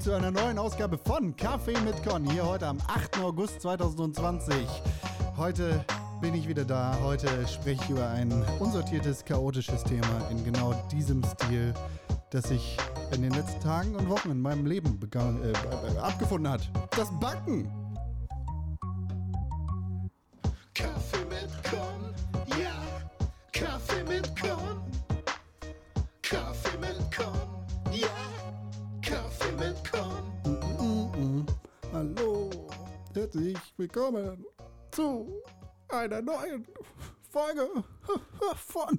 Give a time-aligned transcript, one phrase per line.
[0.00, 2.24] zu einer neuen Ausgabe von Kaffee mit Con.
[2.30, 3.18] Hier heute am 8.
[3.18, 4.54] August 2020.
[5.36, 5.84] Heute
[6.22, 6.96] bin ich wieder da.
[7.02, 11.74] Heute spreche ich über ein unsortiertes, chaotisches Thema in genau diesem Stil,
[12.30, 12.78] das sich
[13.12, 16.70] in den letzten Tagen und Wochen in meinem Leben begann, äh, abgefunden hat.
[16.96, 17.70] Das Backen.
[20.72, 22.80] Kaffee mit Con, ja,
[23.52, 24.59] Kaffee mit Con.
[33.20, 34.46] Herzlich willkommen
[34.92, 35.42] zu
[35.90, 36.66] einer neuen
[37.28, 37.68] Folge
[38.56, 38.98] von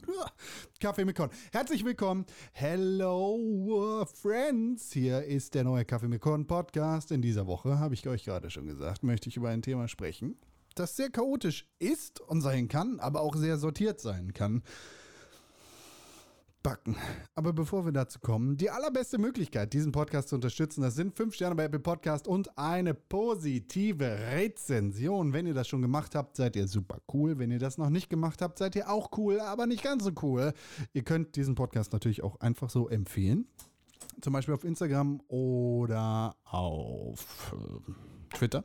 [0.80, 1.32] Kaffee mit Con.
[1.52, 2.28] Herzlich willkommen.
[2.52, 4.92] Hello, Friends.
[4.94, 7.12] Hier ist der neue Kaffee mit Con Podcast.
[7.12, 10.38] In dieser Woche, habe ich euch gerade schon gesagt, möchte ich über ein Thema sprechen,
[10.76, 14.62] das sehr chaotisch ist und sein kann, aber auch sehr sortiert sein kann.
[16.64, 16.96] Backen.
[17.36, 21.34] Aber bevor wir dazu kommen, die allerbeste Möglichkeit, diesen Podcast zu unterstützen, das sind 5
[21.34, 25.34] Sterne bei Apple Podcast und eine positive Rezension.
[25.34, 27.40] Wenn ihr das schon gemacht habt, seid ihr super cool.
[27.40, 30.12] Wenn ihr das noch nicht gemacht habt, seid ihr auch cool, aber nicht ganz so
[30.22, 30.54] cool.
[30.94, 33.48] Ihr könnt diesen Podcast natürlich auch einfach so empfehlen.
[34.22, 38.64] Zum Beispiel auf Instagram oder auf äh, Twitter.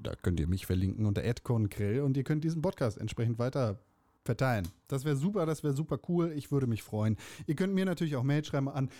[0.00, 3.78] Da könnt ihr mich verlinken unter @concrell und ihr könnt diesen Podcast entsprechend weiter
[4.24, 4.68] verteilen.
[4.88, 6.32] Das wäre super, das wäre super cool.
[6.32, 7.16] Ich würde mich freuen.
[7.46, 8.90] Ihr könnt mir natürlich auch Mail schreiben an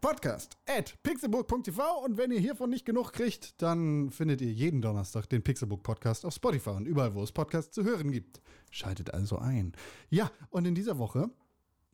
[0.00, 5.26] podcast at pixelburg.tv und wenn ihr hiervon nicht genug kriegt, dann findet ihr jeden Donnerstag
[5.26, 8.40] den Pixelbook Podcast auf Spotify und überall, wo es Podcasts zu hören gibt.
[8.70, 9.72] Schaltet also ein.
[10.10, 11.30] Ja, und in dieser Woche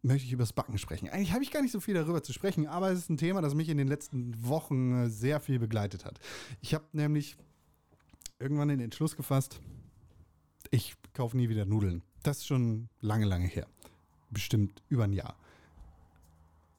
[0.02, 1.08] möchte ich über das Backen sprechen.
[1.08, 3.40] Eigentlich habe ich gar nicht so viel darüber zu sprechen, aber es ist ein Thema,
[3.40, 6.18] das mich in den letzten Wochen äh, sehr viel begleitet hat.
[6.60, 7.36] Ich habe nämlich
[8.40, 9.60] irgendwann den Entschluss gefasst,
[10.72, 12.02] ich kaufe nie wieder Nudeln.
[12.22, 13.68] Das ist schon lange, lange her.
[14.30, 15.36] Bestimmt über ein Jahr.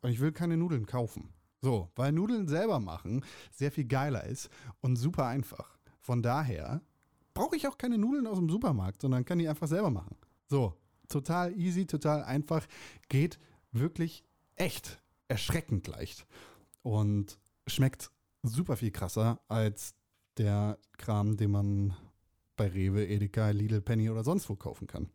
[0.01, 1.29] Und ich will keine Nudeln kaufen.
[1.61, 4.49] So, weil Nudeln selber machen sehr viel geiler ist
[4.81, 5.77] und super einfach.
[6.01, 6.81] Von daher
[7.33, 10.17] brauche ich auch keine Nudeln aus dem Supermarkt, sondern kann die einfach selber machen.
[10.47, 10.73] So,
[11.07, 12.65] total easy, total einfach.
[13.07, 13.39] Geht
[13.71, 16.25] wirklich echt erschreckend leicht.
[16.81, 18.11] Und schmeckt
[18.41, 19.95] super viel krasser als
[20.37, 21.95] der Kram, den man
[22.55, 25.09] bei Rewe, Edeka, Lidl, Penny oder sonst wo kaufen kann.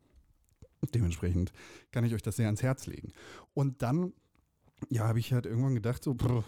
[0.95, 1.53] Dementsprechend
[1.91, 3.13] kann ich euch das sehr ans Herz legen.
[3.55, 4.13] Und dann,
[4.91, 6.45] ja, habe ich halt irgendwann gedacht, so, brr,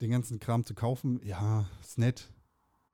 [0.00, 2.32] den ganzen Kram zu kaufen, ja, ist nett.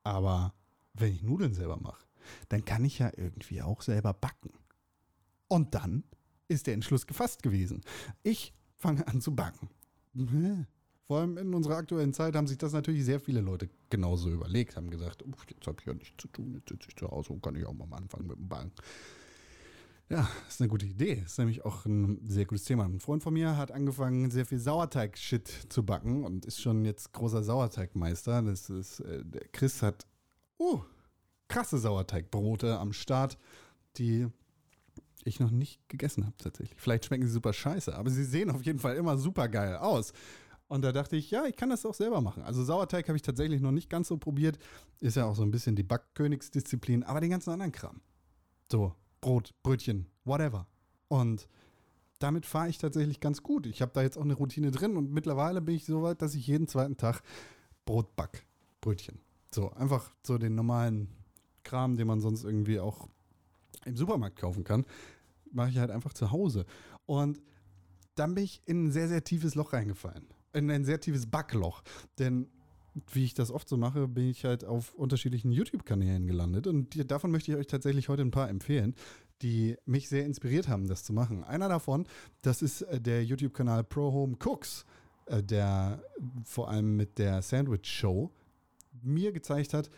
[0.03, 0.54] Aber
[0.94, 2.06] wenn ich Nudeln selber mache,
[2.49, 4.53] dann kann ich ja irgendwie auch selber backen.
[5.48, 6.04] Und dann
[6.48, 7.83] ist der Entschluss gefasst gewesen.
[8.22, 9.69] Ich fange an zu backen.
[11.06, 14.77] Vor allem in unserer aktuellen Zeit haben sich das natürlich sehr viele Leute genauso überlegt,
[14.77, 17.33] haben gesagt, "Uff, jetzt habe ich ja nichts zu tun, jetzt sitze ich zu Hause
[17.33, 18.72] und kann ich auch mal anfangen mit dem Backen.
[20.09, 21.22] Ja, ist eine gute Idee.
[21.25, 22.84] Ist nämlich auch ein sehr gutes Thema.
[22.84, 27.12] Ein Freund von mir hat angefangen, sehr viel Sauerteig-Shit zu backen und ist schon jetzt
[27.12, 28.43] großer Sauerteigmeister.
[28.43, 30.06] Das ist, äh, Chris hat,
[30.61, 30.81] uh,
[31.49, 33.37] krasse Sauerteigbrote am Start,
[33.97, 34.28] die
[35.25, 36.81] ich noch nicht gegessen habe tatsächlich.
[36.81, 40.12] Vielleicht schmecken sie super scheiße, aber sie sehen auf jeden Fall immer super geil aus.
[40.69, 42.43] Und da dachte ich, ja, ich kann das auch selber machen.
[42.43, 44.59] Also Sauerteig habe ich tatsächlich noch nicht ganz so probiert.
[45.00, 48.00] Ist ja auch so ein bisschen die Backkönigsdisziplin, aber den ganzen anderen Kram.
[48.71, 50.66] So, Brot, Brötchen, whatever.
[51.09, 51.49] Und
[52.19, 53.66] damit fahre ich tatsächlich ganz gut.
[53.66, 56.34] Ich habe da jetzt auch eine Routine drin und mittlerweile bin ich so weit, dass
[56.34, 57.22] ich jeden zweiten Tag
[57.84, 58.44] Brot back.
[58.81, 59.21] Brötchen.
[59.54, 61.09] So, einfach so den normalen
[61.62, 63.09] Kram, den man sonst irgendwie auch
[63.84, 64.84] im Supermarkt kaufen kann,
[65.53, 66.66] mache ich halt einfach zu Hause.
[67.06, 67.41] Und
[68.16, 70.27] dann bin ich in ein sehr, sehr tiefes Loch reingefallen.
[70.56, 71.83] In ein sehr tiefes Backloch.
[72.19, 72.49] Denn
[73.12, 76.67] wie ich das oft so mache, bin ich halt auf unterschiedlichen YouTube-Kanälen gelandet.
[76.67, 78.95] Und die, davon möchte ich euch tatsächlich heute ein paar empfehlen,
[79.43, 81.45] die mich sehr inspiriert haben, das zu machen.
[81.45, 82.06] Einer davon,
[82.43, 84.87] das ist äh, der YouTube-Kanal Pro Home Cooks,
[85.27, 86.03] äh, der
[86.45, 88.33] vor allem mit der Sandwich Show
[89.03, 89.91] mir gezeigt hat,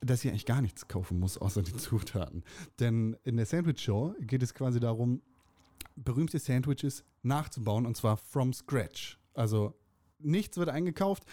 [0.00, 2.44] dass ich eigentlich gar nichts kaufen muss, außer die Zutaten.
[2.78, 5.20] Denn in der Sandwich Show geht es quasi darum,
[5.96, 9.18] berühmte Sandwiches nachzubauen und zwar from scratch.
[9.34, 9.74] Also
[10.18, 11.24] nichts wird eingekauft,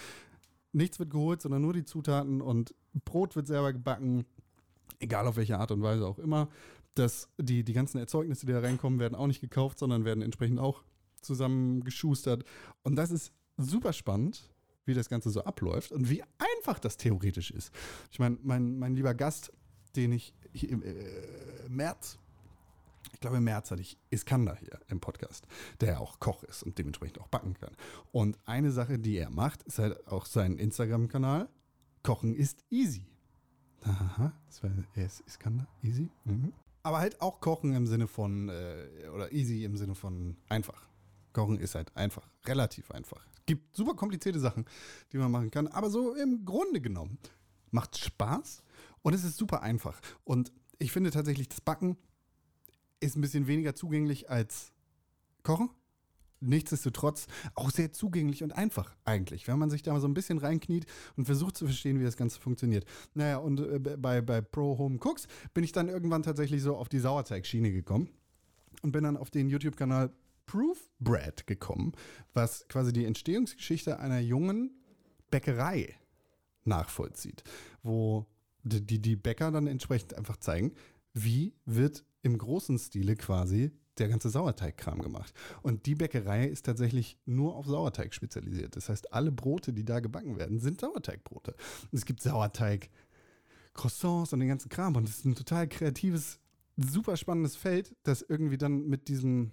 [0.74, 2.75] nichts wird geholt, sondern nur die Zutaten und
[3.06, 4.25] Brot wird selber gebacken,
[5.00, 6.50] egal auf welche Art und Weise auch immer.
[6.95, 10.59] Das, die, die ganzen Erzeugnisse, die da reinkommen, werden auch nicht gekauft, sondern werden entsprechend
[10.59, 10.83] auch
[11.21, 12.44] zusammengeschustert.
[12.83, 14.51] Und das ist super spannend,
[14.86, 16.24] wie das Ganze so abläuft und wie
[16.62, 17.71] einfach das theoretisch ist.
[18.12, 19.53] Ich meine, mein, mein lieber Gast,
[19.95, 20.95] den ich hier im äh,
[21.69, 22.18] März
[23.13, 25.48] ich glaube, im März hatte ich Iskander hier im Podcast,
[25.80, 27.75] der auch Koch ist und dementsprechend auch backen kann.
[28.12, 31.50] Und eine Sache, die er macht, ist halt auch sein Instagram-Kanal.
[32.03, 33.06] Kochen ist easy.
[33.83, 36.09] Aha, das war er ist Iskander, easy.
[36.25, 36.53] Mhm.
[36.83, 40.88] Aber halt auch Kochen im Sinne von, äh, oder easy im Sinne von einfach.
[41.33, 43.25] Kochen ist halt einfach, relativ einfach.
[43.33, 44.65] Es gibt super komplizierte Sachen,
[45.12, 47.18] die man machen kann, aber so im Grunde genommen
[47.71, 48.63] macht Spaß
[49.01, 50.00] und es ist super einfach.
[50.24, 51.98] Und ich finde tatsächlich, das Backen
[53.01, 54.71] ist ein bisschen weniger zugänglich als
[55.44, 55.69] Kochen.
[56.44, 60.39] Nichtsdestotrotz auch sehr zugänglich und einfach eigentlich, wenn man sich da mal so ein bisschen
[60.39, 62.86] reinkniet und versucht zu verstehen, wie das Ganze funktioniert.
[63.13, 66.89] Naja, und äh, bei, bei Pro Home Cooks bin ich dann irgendwann tatsächlich so auf
[66.89, 68.09] die Sauerteigschiene gekommen
[68.81, 70.12] und bin dann auf den YouTube-Kanal
[70.48, 71.94] Proof Bread gekommen,
[72.33, 74.71] was quasi die Entstehungsgeschichte einer jungen
[75.30, 75.95] Bäckerei
[76.65, 77.44] nachvollzieht,
[77.83, 78.25] wo
[78.63, 80.74] die, die, die Bäcker dann entsprechend einfach zeigen,
[81.13, 85.33] wie wird im großen Stile quasi der ganze Sauerteigkram gemacht.
[85.62, 88.75] Und die Bäckerei ist tatsächlich nur auf Sauerteig spezialisiert.
[88.75, 91.56] Das heißt, alle Brote, die da gebacken werden, sind Sauerteigbrote.
[91.91, 92.89] Und es gibt Sauerteig,
[93.73, 94.95] Croissants und den ganzen Kram.
[94.95, 96.39] Und es ist ein total kreatives,
[96.77, 99.51] super spannendes Feld, das irgendwie dann mit diesem,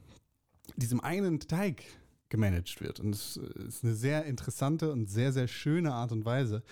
[0.77, 1.85] diesem einen Teig
[2.29, 3.01] gemanagt wird.
[3.01, 6.63] Und es ist eine sehr interessante und sehr, sehr schöne Art und Weise,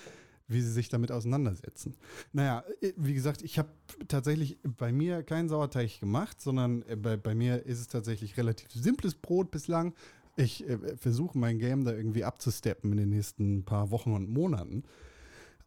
[0.48, 1.96] wie sie sich damit auseinandersetzen.
[2.32, 3.68] Naja, äh, wie gesagt, ich habe
[4.08, 8.70] tatsächlich bei mir keinen Sauerteig gemacht, sondern äh, bei, bei mir ist es tatsächlich relativ
[8.72, 9.94] simples Brot bislang.
[10.36, 14.84] Ich äh, versuche mein Game da irgendwie abzusteppen in den nächsten paar Wochen und Monaten.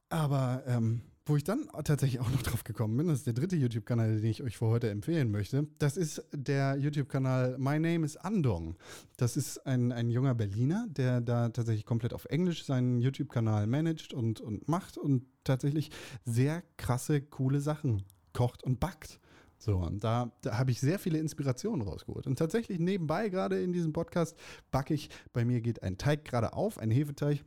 [0.10, 3.56] Aber ähm, wo ich dann tatsächlich auch noch drauf gekommen bin, das ist der dritte
[3.56, 5.68] YouTube-Kanal, den ich euch für heute empfehlen möchte.
[5.78, 8.76] Das ist der YouTube-Kanal My Name is Andong.
[9.16, 14.12] Das ist ein, ein junger Berliner, der da tatsächlich komplett auf Englisch seinen YouTube-Kanal managt
[14.14, 15.92] und, und macht und tatsächlich
[16.26, 18.04] sehr krasse, coole Sachen
[18.34, 19.20] kocht und backt.
[19.60, 22.26] So, und da, da habe ich sehr viele Inspirationen rausgeholt.
[22.26, 24.36] Und tatsächlich nebenbei, gerade in diesem Podcast,
[24.72, 27.44] backe ich, bei mir geht ein Teig gerade auf, ein Hefeteig.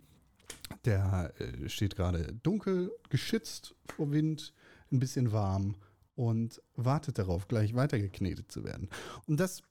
[0.84, 4.52] Der äh, steht gerade dunkel, geschützt vor Wind,
[4.90, 5.76] ein bisschen warm
[6.14, 8.88] und wartet darauf, gleich weitergeknetet zu werden.
[9.26, 9.62] Und das,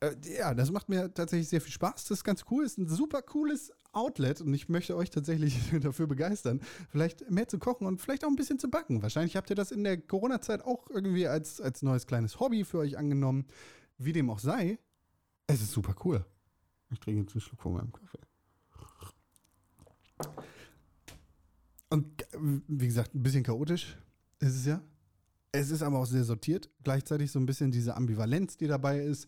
[0.00, 2.04] äh, ja, das macht mir tatsächlich sehr viel Spaß.
[2.04, 6.06] Das ist ganz cool, ist ein super cooles Outlet und ich möchte euch tatsächlich dafür
[6.06, 6.60] begeistern,
[6.90, 9.02] vielleicht mehr zu kochen und vielleicht auch ein bisschen zu backen.
[9.02, 12.78] Wahrscheinlich habt ihr das in der Corona-Zeit auch irgendwie als, als neues kleines Hobby für
[12.78, 13.46] euch angenommen.
[13.96, 14.78] Wie dem auch sei,
[15.46, 16.24] es ist super cool.
[16.90, 18.27] Ich trinke jetzt einen Schluck von meinem Kaffee.
[21.90, 23.96] Und wie gesagt, ein bisschen chaotisch
[24.40, 24.82] ist es ja.
[25.52, 26.70] Es ist aber auch sehr sortiert.
[26.84, 29.26] Gleichzeitig so ein bisschen diese Ambivalenz, die dabei ist,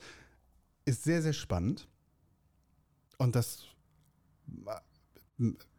[0.85, 1.89] ist sehr, sehr spannend.
[3.17, 3.65] Und das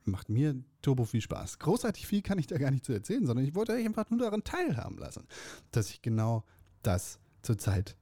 [0.03, 1.59] macht mir turbo viel Spaß.
[1.59, 4.19] Großartig viel kann ich da gar nicht zu erzählen, sondern ich wollte euch einfach nur
[4.19, 5.27] daran teilhaben lassen,
[5.71, 6.43] dass ich genau
[6.81, 7.95] das zurzeit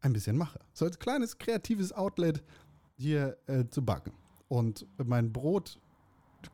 [0.00, 0.60] ein bisschen mache.
[0.72, 2.42] So als kleines kreatives Outlet
[2.96, 4.12] hier äh, zu backen.
[4.48, 5.78] Und mein Brot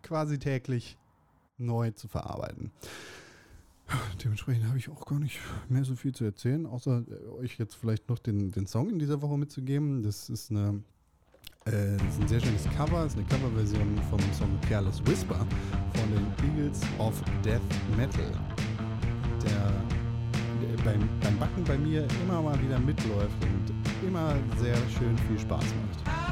[0.03, 0.97] quasi täglich
[1.59, 2.71] neu zu verarbeiten.
[4.25, 5.39] Dementsprechend habe ich auch gar nicht
[5.69, 8.99] mehr so viel zu erzählen, außer äh, euch jetzt vielleicht noch den, den Song in
[8.99, 10.03] dieser Woche mitzugeben.
[10.03, 10.83] Das ist, eine,
[11.67, 15.39] äh, das ist ein sehr schönes Cover, das ist eine Coverversion vom Song Careless Whisper
[15.95, 17.61] von den Eagles of Death
[17.97, 18.33] Metal,
[19.45, 19.73] der,
[20.85, 25.65] beim, beim Backen bei mir immer mal wieder mitläuft und immer sehr schön viel Spaß
[25.65, 26.26] macht.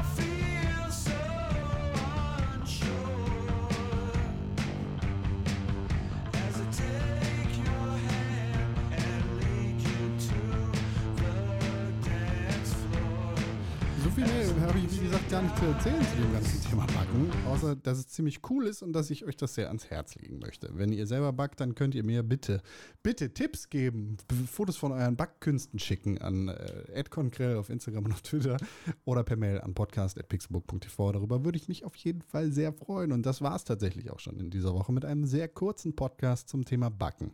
[15.35, 18.81] Gar nicht zu erzählen zu dem ganzen Thema Backen, außer dass es ziemlich cool ist
[18.81, 20.69] und dass ich euch das sehr ans Herz legen möchte.
[20.75, 22.61] Wenn ihr selber backt, dann könnt ihr mir bitte,
[23.03, 24.15] bitte Tipps geben,
[24.49, 28.55] Fotos von euren Backkünsten schicken an äh, auf Instagram und auf Twitter
[29.03, 31.11] oder per Mail an podcast@pixelbook.tv.
[31.11, 33.11] Darüber würde ich mich auf jeden Fall sehr freuen.
[33.11, 36.47] Und das war es tatsächlich auch schon in dieser Woche mit einem sehr kurzen Podcast
[36.47, 37.33] zum Thema Backen,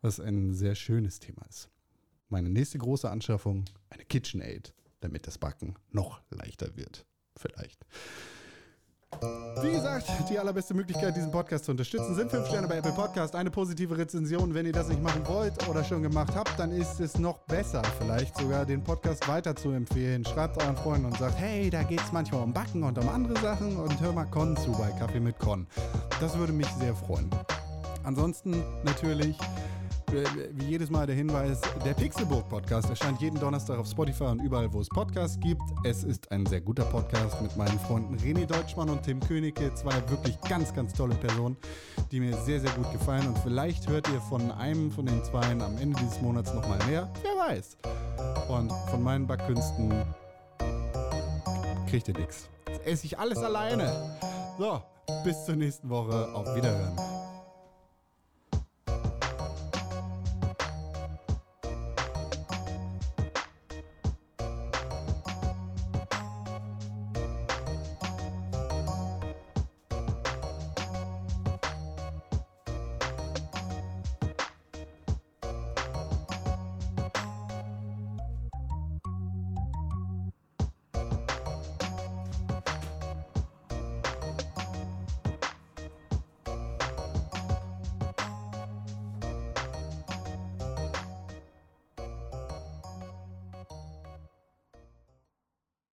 [0.00, 1.68] was ein sehr schönes Thema ist.
[2.30, 7.06] Meine nächste große Anschaffung, eine KitchenAid damit das Backen noch leichter wird.
[7.38, 7.78] Vielleicht.
[9.62, 13.34] Wie gesagt, die allerbeste Möglichkeit, diesen Podcast zu unterstützen, sind 5 Sterne bei Apple Podcast.
[13.34, 14.54] Eine positive Rezension.
[14.54, 17.82] Wenn ihr das nicht machen wollt oder schon gemacht habt, dann ist es noch besser,
[17.98, 20.24] vielleicht sogar den Podcast weiter zu empfehlen.
[20.24, 23.38] Schreibt euren Freunden und sagt, hey, da geht es manchmal um Backen und um andere
[23.40, 25.66] Sachen und hör mal Con zu bei Kaffee mit Con.
[26.20, 27.30] Das würde mich sehr freuen.
[28.04, 29.36] Ansonsten natürlich
[30.10, 34.72] wie jedes Mal der Hinweis, der Pixelburg Podcast erscheint jeden Donnerstag auf Spotify und überall,
[34.72, 35.62] wo es Podcasts gibt.
[35.84, 39.94] Es ist ein sehr guter Podcast mit meinen Freunden René Deutschmann und Tim Königke, zwei
[40.08, 41.56] wirklich ganz, ganz tolle Personen,
[42.10, 43.26] die mir sehr, sehr gut gefallen.
[43.26, 47.08] Und vielleicht hört ihr von einem von den zweien am Ende dieses Monats nochmal mehr.
[47.22, 47.76] Wer weiß.
[48.48, 49.92] Und von meinen Backkünsten
[51.88, 52.48] kriegt ihr nichts.
[52.84, 54.16] Esse ich alles alleine.
[54.58, 54.82] So,
[55.24, 56.34] bis zur nächsten Woche.
[56.34, 57.17] Auf Wiederhören.